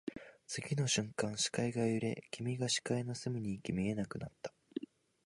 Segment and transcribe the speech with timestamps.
[0.47, 4.51] 次の瞬間、視界が揺れ、君が視界の隅に行き、見えなくなった